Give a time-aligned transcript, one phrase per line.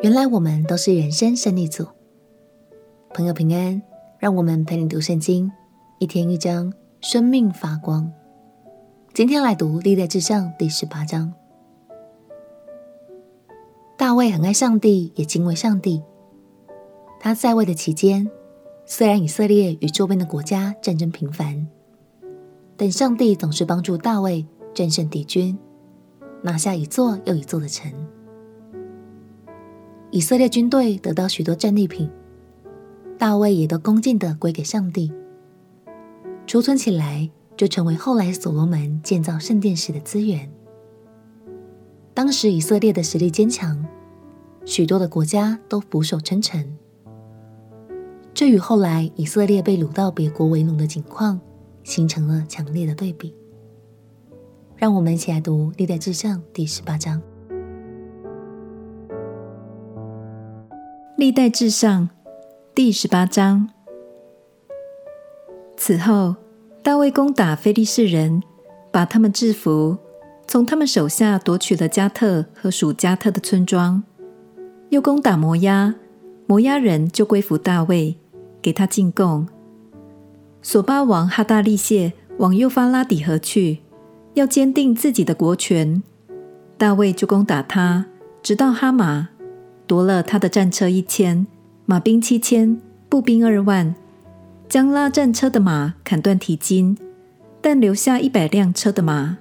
[0.00, 1.84] 原来我们都是人生胜利组。
[3.12, 3.82] 朋友平安，
[4.20, 5.50] 让我们陪你读圣经，
[5.98, 8.08] 一天一章，生命发光。
[9.12, 11.34] 今天来读历代志上第十八章。
[13.96, 16.00] 大卫很爱上帝，也敬畏上帝。
[17.18, 18.30] 他在位的期间，
[18.86, 21.66] 虽然以色列与周边的国家战争频繁，
[22.76, 25.58] 但上帝总是帮助大卫战胜敌军，
[26.40, 27.92] 拿下一座又一座的城。
[30.10, 32.10] 以色列军队得到许多战利品，
[33.18, 35.12] 大卫也都恭敬地归给上帝，
[36.46, 40.50] 储存起来，就成为后来所罗门建造圣殿时的资源。
[42.14, 43.84] 当时以色列的实力坚强，
[44.64, 46.78] 许多的国家都俯首称臣，
[48.32, 51.38] 这与后来以色列被掳到别国为奴的景况
[51.84, 53.34] 形成了强烈的对比。
[54.74, 57.20] 让我们一起来读《历代志上》第十八章。
[61.18, 62.10] 历代志上
[62.76, 63.70] 第十八章。
[65.76, 66.36] 此后，
[66.80, 68.40] 大卫攻打非利士人，
[68.92, 69.98] 把他们制服，
[70.46, 74.04] 从他们手下夺取了加特和属加特的村庄，
[74.90, 75.92] 又攻打摩押，
[76.46, 78.16] 摩押人就归服大卫，
[78.62, 79.48] 给他进贡。
[80.62, 83.80] 索巴王哈大利谢往幼发拉底河去，
[84.34, 86.00] 要坚定自己的国权，
[86.76, 88.06] 大卫就攻打他，
[88.40, 89.30] 直到哈马。
[89.88, 91.46] 夺了他的战车一千，
[91.86, 93.94] 马兵七千，步兵二万，
[94.68, 96.96] 将拉战车的马砍断蹄筋，
[97.62, 99.38] 但留下一百辆车的马。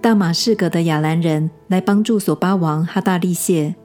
[0.00, 3.76] 大马士革的亚兰人来帮助索巴王哈大利谢，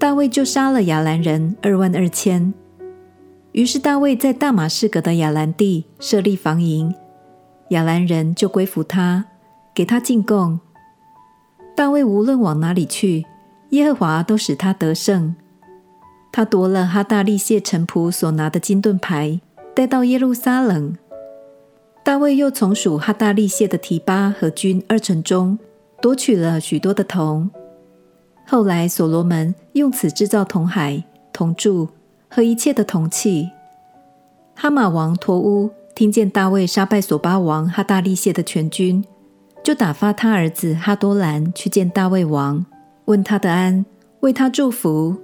[0.00, 2.52] 大卫就杀了亚兰人二万二千。
[3.52, 6.92] 于是大卫在大马士革的亚兰地设立防营，
[7.68, 9.26] 亚兰人就归服他，
[9.72, 10.58] 给他进贡。
[11.76, 13.24] 大卫无论往哪里去，
[13.72, 15.34] 耶和华都使他得胜。
[16.30, 19.40] 他夺了哈大利谢臣仆所拿的金盾牌，
[19.74, 20.96] 带到耶路撒冷。
[22.02, 25.58] 大卫又从属哈大利谢的提巴和均二城中
[26.00, 27.50] 夺取了许多的铜。
[28.46, 31.88] 后来所罗门用此制造铜海、铜柱
[32.28, 33.50] 和一切的铜器。
[34.54, 39.04] 哈马王陀乌听见大卫杀败索巴王哈大利谢的全军，
[39.62, 42.66] 就打发他儿子哈多兰去见大卫王。
[43.12, 43.84] 问他的安，
[44.20, 45.18] 为他祝福，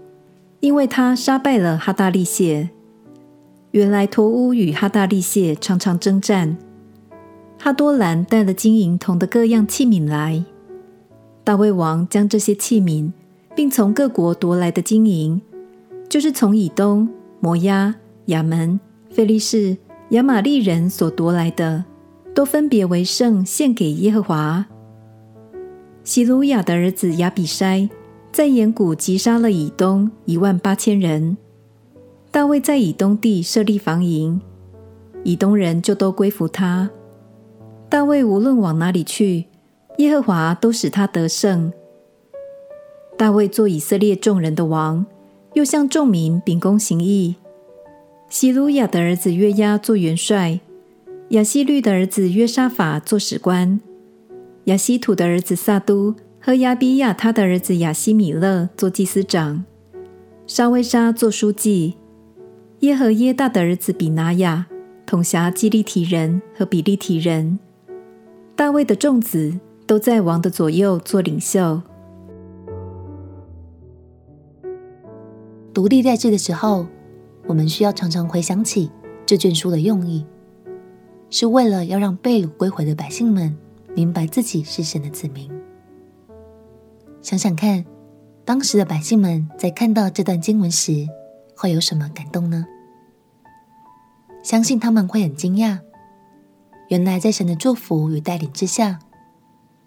[0.61, 2.69] 因为他杀败了哈大利谢。
[3.71, 6.59] 原来托乌与哈大利谢常常征战。
[7.59, 10.45] 哈多兰带了金银铜的各样器皿来，
[11.43, 13.11] 大卫王将这些器皿，
[13.57, 15.41] 并从各国夺来的金银，
[16.11, 17.09] 就是从以东、
[17.41, 17.95] 摩押、
[18.27, 18.79] 亚门、
[19.09, 19.79] 非利士、
[20.11, 21.87] 亚玛利人所夺来的，
[22.35, 24.67] 都分别为圣，献给耶和华。
[26.09, 27.87] 希鲁雅的儿子亚比筛
[28.33, 31.37] 在盐谷击杀了以东一万八千人。
[32.31, 34.41] 大卫在以东地设立防营，
[35.23, 36.89] 以东人就都归服他。
[37.91, 39.45] 大卫无论往哪里去，
[39.99, 41.71] 耶和华都使他得胜。
[43.19, 45.05] 大卫做以色列众人的王，
[45.53, 47.37] 又向众民秉公行义。
[48.31, 50.61] 希鲁雅的儿子约押做元帅，
[51.29, 53.79] 亚希律的儿子约沙法做史官。
[54.69, 59.65] 亚希土的儿子撒都和亚比亚他的儿子亚西米勒做祭司长，
[60.47, 61.97] 沙威沙做书记，
[62.81, 64.67] 耶和耶大的儿子比拿雅
[65.07, 67.59] 统辖基利提人和比利提人。
[68.55, 71.81] 大卫的众子都在王的左右做领袖。
[75.73, 76.87] 独立代志的时候，
[77.47, 78.91] 我们需要常常回想起
[79.25, 80.27] 这卷书的用意，
[81.31, 83.57] 是为了要让被掳归回的百姓们。
[83.99, 85.51] 明白自己是神的子民。
[87.21, 87.85] 想想看，
[88.45, 91.09] 当时的百姓们在看到这段经文时，
[91.57, 92.65] 会有什么感动呢？
[94.45, 95.81] 相信他们会很惊讶。
[96.87, 99.01] 原来在神的祝福与带领之下，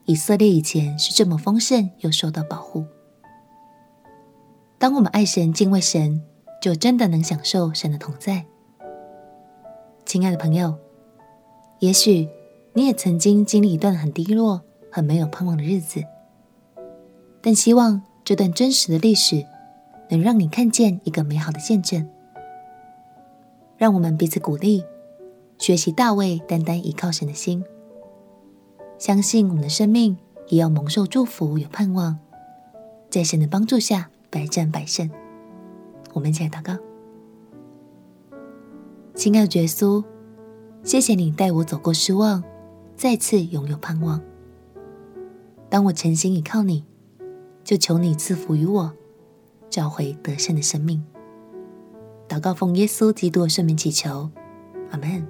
[0.04, 2.86] 以色列以前是这么丰盛又受到保护。
[4.78, 6.22] 当我们爱神、敬畏神，
[6.62, 8.46] 就真的能享受神的同在。
[10.06, 10.76] 亲爱的朋友，
[11.80, 12.28] 也许。
[12.74, 16.04] 你也曾经经历一段很低落、很没有盼望的日子，
[17.42, 19.46] 但希望这段真实的历史
[20.10, 22.08] 能让你看见一个美好的见证。
[23.78, 24.86] 让我们彼此鼓励，
[25.58, 27.66] 学习大卫单单依靠神的心，
[28.98, 32.20] 相信我们的生命也要蒙受祝福，有盼望，
[33.10, 35.10] 在神的帮助下百战百胜。
[36.14, 36.78] 我们一起来祷告，
[39.14, 40.04] 亲爱的耶稣，
[40.84, 42.42] 谢谢你带我走过失望。
[43.02, 44.22] 再次拥有盼望。
[45.72, 46.86] 当我诚心倚靠你，
[47.64, 48.94] 就求你赐福于我，
[49.72, 51.04] 找回得胜的生命。
[52.30, 54.30] 祷告奉耶稣基督的圣名祈求，
[54.92, 55.26] 阿门。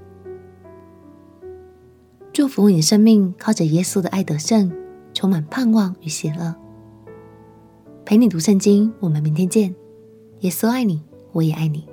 [2.34, 4.70] 祝福你的生命靠着耶稣的爱得胜，
[5.14, 6.54] 充满盼望与喜乐。
[8.04, 9.74] 陪你读圣经，我们明天见。
[10.42, 11.02] 耶稣爱你，
[11.32, 11.88] 我也爱你。